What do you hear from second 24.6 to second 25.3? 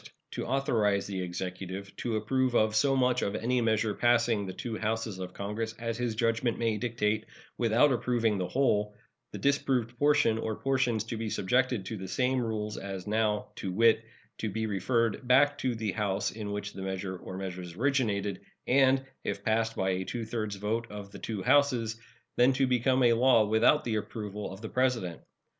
the President.